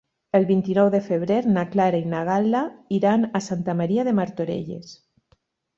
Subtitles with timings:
[0.37, 2.65] El vint-i-nou de febrer na Clara i na Gal·la
[3.01, 5.01] iran a Santa Maria de Martorelles.